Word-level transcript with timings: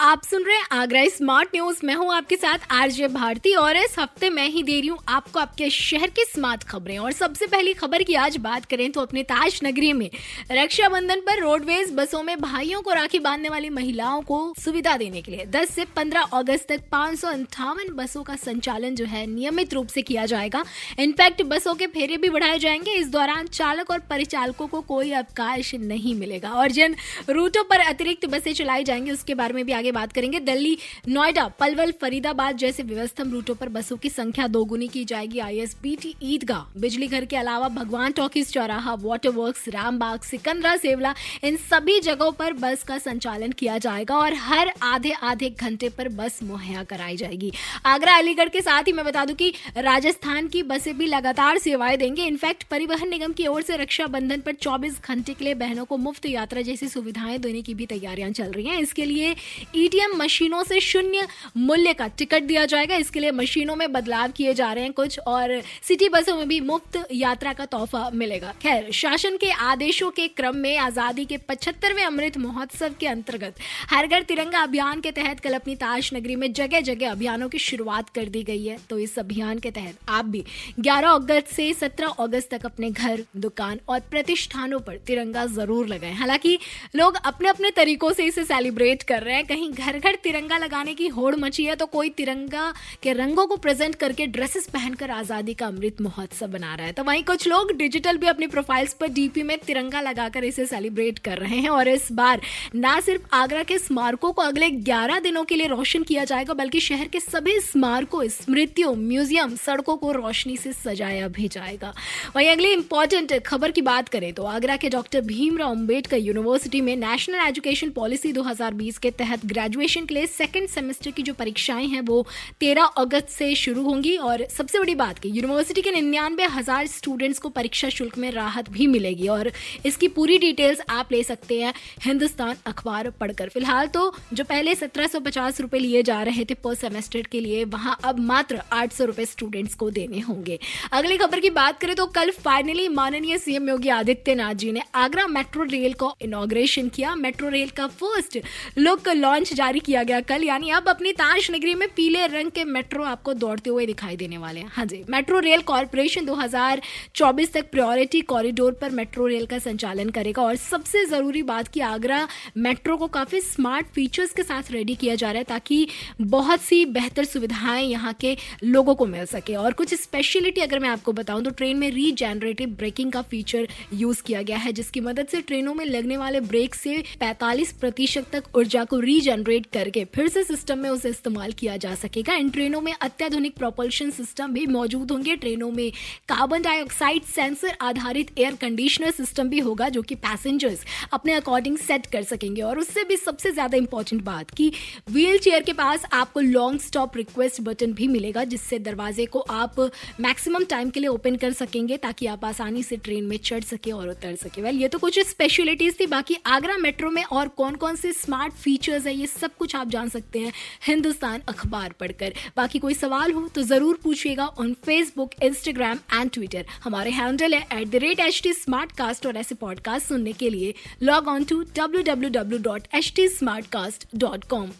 आप 0.00 0.22
सुन 0.24 0.44
रहे 0.44 0.56
हैं 0.56 0.64
आगरा 0.72 1.04
स्मार्ट 1.08 1.48
न्यूज़ 1.54 1.78
मैं 1.84 1.94
हूँ 1.94 2.12
आपके 2.14 2.36
साथ 2.36 2.66
आरजे 2.70 3.08
भारती 3.08 3.52
और 3.54 3.76
इस 3.76 3.94
हफ़्ते 3.98 4.30
मैं 4.30 4.46
ही 4.48 4.62
दे 4.62 4.78
रही 4.78 4.88
हूँ 4.88 4.98
आपको 5.08 5.38
आपके 5.40 5.68
शहर 5.70 6.10
की 6.10 6.24
स्मार्ट 6.24 6.62
खबरें। 6.62 6.96
और 6.98 7.12
सबसे 7.12 7.46
पहली 7.46 7.72
खबर 7.72 8.02
की 8.02 8.14
आज 8.14 8.36
बात 8.36 8.64
करें 8.64 8.90
तो 8.92 9.00
अपने 9.00 9.22
ताज 9.22 9.60
नगरी 9.64 9.92
में 9.92 10.08
रक्षाबंधन 10.52 11.20
पर 11.20 11.40
रोडवेज़ 11.40 11.92
बसों 11.92 12.22
में 12.22 12.40
भाइयों 12.40 12.80
को 12.82 12.92
राखी 12.92 13.18
बांधने 13.18 13.48
वाली 13.48 13.70
महिलाओं 13.70 14.20
को 14.22 14.54
सुविधा 14.58 14.96
देने 14.96 15.22
के 15.22 15.32
लिए 15.32 15.46
10 15.46 15.70
से 15.70 15.84
15 15.96 16.28
अगस्त 16.32 16.68
तक 16.68 16.82
पाँच 16.92 17.90
बसों 17.92 18.22
का 18.22 18.36
संचालन 18.36 18.94
जो 18.94 19.04
है 19.04 19.24
नियमित 19.26 19.74
रूप 19.74 19.88
से 19.88 20.02
किया 20.02 20.26
जाएगा। 20.26 20.64
इनफैक्ट 20.98 21.42
बसों 21.44 21.74
के 21.74 21.86
फेरे 21.86 22.16
भी 22.16 22.28
बढ़ाए 22.28 22.58
जाएँगे। 22.58 22.94
इस 22.94 23.08
दौरान 23.08 23.46
चालक 23.52 23.90
और 23.90 23.98
परिचालकों 24.10 24.66
को 24.66 24.80
कोई 24.82 25.12
अवकाश 25.12 25.74
नहीं 25.76 26.14
मिलेगा 26.14 26.50
और 26.50 26.70
जिन 26.70 26.96
रूटों 27.30 27.64
पर 27.64 27.80
अतिरिक्त 27.80 28.26
बसें 28.26 28.52
चलाई 28.52 28.84
जाएँगी, 28.84 29.10
उसके 29.10 29.34
बारे 29.34 29.54
में 29.54 29.64
भी 29.64 29.72
आगे 29.84 29.92
बात 29.92 30.12
करेंगे। 30.12 30.38
दिल्ली, 30.40 30.76
नोएडा, 31.08 31.46
पलवल, 31.60 31.90
फरीदाबाद 31.92 32.56
जैसे 32.56 32.82
व्यवस्थम 32.82 33.30
रूटों 33.30 33.54
पर 33.54 33.68
बसों 33.68 33.96
की 33.96 34.08
संख्या 34.08 34.46
दोगुनी 34.48 34.86
की 34.88 35.04
जाएगी। 35.04 35.38
आईएसबीटी 35.38 36.14
ईदगाह, 36.24 36.62
बिजली 36.80 37.06
घर 37.06 37.24
के 37.24 37.36
अलावा 37.36 37.68
भगवान 37.70 38.12
टॉकीज 38.12 38.52
चौराहा 38.52 38.94
वाटर 38.94 39.28
वर्क 39.30 39.56
रामबाग, 39.68 40.20
सिकंदरा, 40.22 40.76
सेवला, 40.76 41.14
इन 41.44 41.56
सभी 41.70 41.98
जगहों 42.00 42.30
पर 42.32 42.52
बस 42.54 42.82
का 42.82 42.98
संचालन 42.98 43.52
किया 43.52 43.76
जाएगा 43.78 44.16
और 44.16 44.34
हर 44.38 44.72
आधे 44.82 45.10
आधे 45.22 45.50
घंटे 45.50 45.88
पर 45.88 46.08
बस 46.14 46.38
मुहैया 46.42 46.82
कराई 46.84 47.16
जाएगी। 47.16 47.52
आगरा, 47.86 48.16
अलीगढ़ 48.16 48.48
के 48.48 48.60
साथ 48.60 48.82
ही 48.82 48.92
मैं 48.92 49.04
बता 49.04 49.24
दूँ 49.24 49.34
कि 49.34 49.52
राजस्थान 49.78 50.48
की 50.48 50.62
बसें 50.64 50.96
भी 50.98 51.06
लगातार 51.06 51.58
सेवाएँ 51.58 51.96
देंगे। 51.96 52.24
इनफैक्ट 52.24 52.64
परिवहन 52.64 53.08
निगम 53.08 53.32
की 53.32 53.46
ओर 53.46 53.62
से 53.62 53.76
रक्षाबंधन 53.76 54.40
पर 54.40 54.54
24 54.62 55.00
घंटे 55.04 55.34
के 55.34 55.44
लिए 55.44 55.54
बहनों 55.56 55.84
को 55.84 55.96
मुफ़्त 55.98 56.26
यात्रा 56.26 56.62
जैसी 56.62 56.88
सुविधाएँ 56.88 57.38
देने 57.38 57.62
की 57.62 57.74
भी 57.74 57.86
तैयारियाँ 57.86 58.30
चल 58.30 58.52
रही 58.52 58.66
हैं। 58.66 58.78
इसके 58.78 59.04
लिए 59.04 59.34
ईटीएम 59.76 60.16
मशीनों 60.16 60.62
से 60.64 60.80
शून्य 60.80 61.26
मूल्य 61.56 61.92
का 61.92 62.06
टिकट 62.08 62.42
दिया 62.42 62.64
जाएगा। 62.66 62.96
इसके 62.96 63.20
लिए 63.20 63.30
मशीनों 63.32 63.76
में 63.76 63.92
बदलाव 63.92 64.30
किए 64.30 64.54
जा 64.54 64.72
रहे 64.72 64.84
हैं 64.84 64.92
कुछ, 64.92 65.18
और 65.18 65.60
सिटी 65.82 66.08
बसों 66.08 66.36
में 66.36 66.46
भी 66.48 66.60
मुफ़्त 66.62 66.98
यात्रा 67.12 67.52
का 67.52 67.64
तोहफा 67.66 68.08
मिलेगा। 68.14 68.52
खैर, 68.62 68.90
शासन 68.92 69.36
के 69.36 69.50
आदेशों 69.50 70.10
के 70.10 70.26
क्रम 70.30 70.56
में 70.56 70.76
आज़ादी 70.78 71.24
के 71.24 71.36
पचहत्तरवें 71.48 72.02
अमृत 72.04 72.36
महोत्सव 72.38 72.94
के 73.00 73.06
अंतर्गत 73.06 73.54
हर 73.90 74.06
घर 74.06 74.22
तिरंगा 74.22 74.62
अभियान 74.62 75.00
के 75.00 75.10
तहत 75.12 75.40
कल 75.40 75.54
अपनी 75.54 75.74
ताज 75.76 76.10
नगरी 76.14 76.36
में 76.36 76.52
जगह 76.52 76.80
जगह 76.82 77.10
अभियानों 77.10 77.48
की 77.48 77.58
शुरुआत 77.60 78.08
कर 78.10 78.28
दी 78.28 78.42
गई 78.42 78.64
है। 78.64 78.78
तो 78.90 78.98
इस 78.98 79.18
अभियान 79.18 79.58
के 79.58 79.70
तहत 79.70 79.98
आप 80.08 80.24
भी 80.26 80.44
11 80.80 81.10
अगस्त 81.10 81.54
से 81.54 81.72
17 81.74 82.14
अगस्त 82.20 82.50
तक 82.50 82.64
अपने 82.66 82.90
घर, 82.90 83.24
दुकान 83.36 83.80
और 83.88 84.00
प्रतिष्ठानों 84.10 84.78
पर 84.80 84.96
तिरंगा 85.06 85.44
ज़रूर 85.48 85.88
लगाएँ। 85.88 86.14
हालाँकि 86.14 86.58
लोग 86.96 87.16
अपने 87.24 87.48
अपने 87.48 87.70
तरीकों 87.72 88.12
से 88.12 88.24
इसे 88.24 88.44
सेलिब्रेट 88.44 89.02
कर 89.02 89.22
रहे 89.22 89.34
हैं। 89.34 89.44
कहीं 89.46 89.63
घर 89.68 89.98
घर 89.98 90.14
तिरंगा 90.22 90.58
लगाने 90.58 90.94
की 90.94 91.08
होड़ 91.08 91.34
मची 91.36 91.64
है 91.64 91.74
तो 91.76 91.86
कोई 91.86 92.08
तिरंगा 92.12 92.72
के 93.02 93.12
रंगों 93.14 93.46
को 93.46 93.56
प्रेजेंट 93.58 93.94
करके 93.94 94.26
ड्रेसेस 94.28 94.66
पहनकर 94.68 95.10
आज़ादी 95.10 95.54
का 95.54 95.66
अमृत 95.66 96.00
महोत्सव 96.00 96.46
बना 96.48 96.74
रहा 96.74 96.86
है। 96.86 96.92
तो 96.92 97.04
वहीं 97.04 97.22
कुछ 97.24 97.46
लोग 97.48 97.72
डिजिटल 97.76 98.16
भी 98.16 98.26
अपनी 98.26 98.46
प्रोफाइल्स 98.46 98.92
पर 98.94 99.08
डीपी 99.10 99.42
में 99.42 99.56
तिरंगा 99.58 100.00
लगाकर 100.00 100.44
इसे 100.44 100.66
सेलिब्रेट 100.66 101.18
कर 101.20 101.38
रहे 101.38 101.58
हैं 101.58 101.70
और 101.70 101.88
इस 101.88 102.08
बार 102.12 102.40
ना 102.76 102.98
सिर्फ़ 103.00 103.22
आगरा 103.34 103.62
के 103.62 103.78
स्मारकों 103.78 104.32
को 104.32 104.42
अगले 104.42 104.70
11 104.82 105.22
दिनों 105.22 105.44
के 105.44 105.56
लिए 105.56 105.66
रोशन 105.66 106.02
किया 106.02 106.24
जाएगा, 106.24 106.54
बल्कि 106.54 106.80
शहर 106.80 107.08
के 107.08 107.20
सभी 107.20 107.58
स्मारकों, 107.62 108.22
स्मृतियों, 108.30 108.94
म्यूज़ियम 108.96 109.54
सड़कों 109.56 109.96
को 109.96 110.12
रोशनी 110.12 110.56
से 110.56 110.72
सजाया 110.74 111.28
भी 111.30 111.48
जाएगा। 111.48 111.92
वहीं 112.36 112.48
अगली 112.48 112.72
इंपॉर्टेंट 112.72 113.32
खबर 113.46 113.70
की 113.70 113.82
बात 113.82 114.08
करें 114.08 114.32
तो 114.34 114.42
आगरा 114.46 114.76
के 114.76 114.88
डॉक्टर 114.90 115.20
भीमराव 115.22 115.70
अंबेडकर 115.70 116.18
यूनिवर्सिटी 116.18 116.80
में 116.80 116.94
नेशनल 116.96 117.46
एजुकेशन 117.46 117.90
पॉलिसी 117.92 118.32
2020 118.32 118.98
के 118.98 119.10
तहत 119.12 119.46
ग्रेजुएशन 119.54 120.06
के 120.06 120.14
लिए 120.14 120.26
सेकेंड 120.28 120.68
सेमेस्टर 120.68 121.10
की 121.10 121.22
जो 121.22 121.34
परीक्षाएँ 121.34 121.86
हैं 121.88 122.00
वो 122.04 122.20
तेरह 122.60 122.84
अगस्त 122.98 123.28
से 123.30 123.54
शुरू 123.56 123.82
होंगी 123.82 124.16
और 124.28 124.46
सबसे 124.50 124.78
बड़ी 124.78 124.94
बात 124.96 125.18
की 125.18 125.28
यूनिवर्सिटी 125.30 125.82
के 125.82 125.90
निन्यानवे 125.92 126.44
हज़ार 126.52 126.86
स्टूडेंट्स 126.88 127.38
को 127.38 127.48
परीक्षा 127.50 127.88
शुल्क 127.90 128.18
में 128.18 128.30
राहत 128.32 128.70
भी 128.70 128.86
मिलेगी 128.86 129.28
और 129.28 129.50
इसकी 129.86 130.08
पूरी 130.10 130.38
डिटेल्स 130.38 130.80
आप 130.90 131.12
ले 131.12 131.22
सकते 131.24 131.60
हैं 131.60 131.72
हिंदुस्तान 132.04 132.56
अखबार 132.66 133.10
पढ़कर। 133.20 133.48
फ़िलहाल 133.48 133.86
तो 133.88 134.02
जो 134.32 134.44
पहले 134.44 134.74
सत्रह 134.74 135.06
सौ 135.06 135.20
पचास 135.20 135.60
रुपए 135.60 135.78
लिए 135.78 136.02
जा 136.02 136.22
रहे 136.22 136.44
थे 136.44 136.54
पर 136.56 136.74
सेमेस्टर 136.76 137.22
के 137.22 137.40
लिए, 137.40 137.64
वहाँ 137.66 137.96
अब 138.04 138.18
मात्र 138.22 138.60
आठ 138.72 138.92
सौ 138.92 139.04
रुपए 139.04 139.24
स्टूडेंट्स 139.26 139.74
को 139.74 139.90
देने 139.92 140.20
होंगे। 140.20 140.58
अगली 140.92 141.16
खबर 141.16 141.40
की 141.40 141.50
बात 141.52 141.80
करें 141.80 141.94
तो 141.96 142.06
कल 142.14 142.30
फाइनली 142.38 142.88
माननीय 142.90 143.38
सीएम 143.38 143.68
योगी 143.68 143.88
आदित्यनाथ 143.90 144.54
जी 144.54 144.72
ने 144.72 144.82
आगरा 144.94 145.26
मेट्रो 145.28 145.64
रेल 145.66 145.92
को 145.94 146.14
इनोग्रेशन 146.22 146.88
किया। 146.88 147.14
मेट्रो 147.16 147.48
रेल 147.48 147.70
का 147.76 147.86
फ़र्स्ट 147.94 148.38
लुक 148.78 149.08
लॉन्च 149.10 149.43
जारी 149.46 149.80
किया 149.80 150.02
गया 150.02 150.20
कल, 150.22 150.42
यानी 150.44 150.70
अब 150.70 150.88
अपनी 150.88 151.12
ताश 151.14 151.50
नगरी 151.50 151.74
में 151.74 151.88
पीले 151.96 152.26
रंग 152.28 152.50
के 152.50 152.64
मेट्रो 152.66 153.04
आपको 153.04 153.34
दौड़ते 153.34 153.70
हुए 153.70 153.86
दिखाई 153.86 154.16
देने 154.16 154.38
वाले 154.38 154.60
हैं। 154.60 154.70
हाँ 154.72 154.84
जी, 154.86 155.02
मेट्रो 155.10 155.38
रेल 155.38 155.60
कॉरपोरेशन 155.62 156.26
2024 156.26 157.52
तक 157.52 157.70
प्रायोरिटी 157.70 158.20
कॉरिडोर 158.24 158.72
पर 158.72 158.90
मेट्रो 158.92 159.26
रेल 159.26 159.46
का 159.46 159.58
संचालन 159.58 160.10
करेगा 160.10 160.42
और 160.42 160.56
सबसे 160.56 161.04
ज़रूरी 161.06 161.42
बात 161.44 161.68
की 161.68 161.80
आगरा 161.82 162.26
मेट्रो 162.58 162.96
को 162.96 163.06
काफ़ी 163.08 163.40
स्मार्ट 163.40 163.86
फीचर्स 163.94 164.32
के 164.32 164.42
साथ 164.42 164.70
रेडी 164.70 164.94
किया 164.94 165.14
जा 165.14 165.30
रहा 165.30 165.38
है 165.38 165.44
ताकि 165.44 165.86
बहुत 166.20 166.60
सी 166.60 166.84
बेहतर 166.88 167.24
सुविधाएँ 167.24 167.84
यहाँ 167.84 168.12
के 168.20 168.36
लोगों 168.64 168.94
को 168.94 169.06
मिल 169.06 169.24
सके। 169.26 169.54
और 169.54 169.72
कुछ 169.72 169.94
स्पेशलिटी 169.94 170.60
अगर 170.60 170.78
मैं 170.78 170.88
आपको 170.88 171.12
बताऊँ 171.12 171.42
तो 171.44 171.50
ट्रेन 171.52 171.76
में 171.76 171.90
रीजेनरेटिव 171.90 172.68
ब्रेकिंग 172.78 173.12
का 173.12 173.22
फीचर 173.24 173.68
यूज़ 173.94 174.22
किया 174.22 174.42
गया 174.42 174.56
है, 174.58 174.72
जिसकी 174.72 175.00
मदद 175.00 175.26
से 175.28 175.40
ट्रेनों 175.42 175.74
में 175.74 175.84
लगने 175.84 176.16
वाले 176.16 176.40
ब्रेक 176.42 176.74
से 176.74 177.02
45 177.22 177.72
प्रतिशत 177.74 178.26
तक 178.32 178.56
ऊर्जा 178.56 178.84
को 178.84 178.98
रीजेनरेट 179.34 179.66
करके 179.72 180.04
फिर 180.14 180.28
से 180.28 180.42
सिस्टम 180.44 180.78
में 180.78 180.88
उसे 180.90 181.08
इस्तेमाल 181.08 181.52
किया 181.52 181.76
जा 181.76 181.94
सकेगा। 181.94 182.34
इन 182.34 182.50
ट्रेनों 182.50 182.80
में 182.80 182.92
अत्याधुनिक 182.94 183.56
प्रोपल्शन 183.56 184.10
सिस्टम 184.12 184.52
भी 184.52 184.66
मौजूद 184.66 185.10
होंगे। 185.10 185.36
ट्रेनों 185.36 185.70
में 185.70 185.90
कार्बन 186.28 186.62
डाइऑक्साइड 186.62 187.22
सेंसर 187.24 187.76
आधारित 187.82 188.30
एयर 188.38 188.54
कंडीशनर 188.56 189.10
सिस्टम 189.12 189.48
भी 189.48 189.58
होगा 189.60 189.88
जो 189.88 190.02
कि 190.02 190.14
पैसेंजर्स 190.16 190.84
अपने 191.12 191.32
अकॉर्डिंग 191.32 191.78
सेट 191.78 192.06
कर 192.06 192.22
सकेंगे। 192.24 192.62
और 192.62 192.78
उससे 192.78 193.04
भी 193.04 193.16
सबसे 193.16 193.50
ज़्यादा 193.52 193.76
इंपॉर्टेंट 193.76 194.22
बात 194.24 194.50
कि 194.50 194.70
व्हील 195.10 195.38
चेयर 195.38 195.62
के 195.62 195.72
पास 195.74 196.04
आपको 196.12 196.40
लॉन्ग 196.40 196.80
स्टॉप 196.80 197.16
रिक्वेस्ट 197.16 197.60
बटन 197.62 197.92
भी 197.92 198.08
मिलेगा, 198.08 198.44
जिससे 198.44 198.78
दरवाजे 198.80 199.26
को 199.26 199.40
आप 199.40 199.80
मैक्सिमम 200.20 200.64
टाइम 200.66 200.90
के 200.90 201.00
लिए 201.00 201.08
ओपन 201.08 201.36
कर 201.36 201.52
सकेंगे 201.54 201.96
ताकि 201.98 202.26
आप 202.26 202.44
आसानी 202.44 202.82
से 202.82 202.96
ट्रेन 202.98 203.24
में 203.24 203.36
चढ़ 203.38 203.62
सके 203.64 203.90
और 203.92 204.08
उतर 204.08 204.34
सके। 204.36 204.62
वेल 204.62 204.80
ये 204.80 204.88
तो 204.88 204.98
कुछ 204.98 205.18
स्पेशलिटीज 205.20 205.98
थी। 206.00 206.06
बाकी 206.06 206.36
आगरा 206.46 206.76
मेट्रो 206.78 207.10
में 207.10 207.22
और 207.24 207.48
कौन 207.56 207.74
कौन 207.76 207.96
से 207.96 208.12
स्मार्ट 208.12 208.52
फीचर्स 208.54 209.06
है, 209.06 209.14
ये 209.14 209.23
सब 209.26 209.56
कुछ 209.58 209.76
आप 209.76 209.88
जान 209.88 210.08
सकते 210.08 210.38
हैं 210.38 210.52
हिंदुस्तान 210.86 211.42
अखबार 211.48 211.92
पढ़कर। 212.00 212.32
बाकी 212.56 212.78
कोई 212.78 212.94
सवाल 212.94 213.32
हो 213.32 213.46
तो 213.54 213.62
ज़रूर 213.62 213.98
पूछिएगा 214.04 214.46
on 214.60 214.72
Facebook 214.84 215.30
Instagram 215.42 215.98
and 216.14 216.30
Twitter 216.30 216.66
हमारे 216.84 217.10
हैंडल 217.10 217.54
है 217.54 217.80
at 217.80 217.88
the 217.88 218.04
rate 218.04 218.20
H 218.20 218.40
T 218.42 218.52
smart 218.52 218.92
cast 218.92 219.26
और 219.26 219.36
ऐसे 219.36 219.54
पॉडकास्ट 219.54 220.06
सुनने 220.06 220.32
के 220.32 220.50
लिए 220.50 220.74
log 221.02 221.28
on 221.28 221.44
to 221.44 221.62
W 221.76 222.02
W 222.02 222.30
W 222.30 222.58
dot 222.62 222.88
H 222.94 223.12
T 223.16 223.28
smart 223.28 223.66
cast 223.66 224.06
dot 224.16 224.44
com 224.44 224.70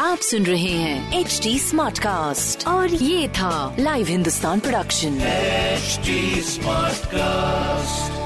आप 0.00 0.18
सुन 0.18 0.44
रहे 0.46 0.72
हैं 0.72 1.20
एच 1.20 1.40
टी 1.42 1.58
स्मार्ट 1.58 1.98
कास्ट 1.98 2.66
और 2.68 2.94
ये 2.94 3.28
था 3.28 3.76
live 3.78 4.06
Hindustan 4.06 4.60
production 4.60 5.18
smart 6.44 7.06
cast 7.06 8.17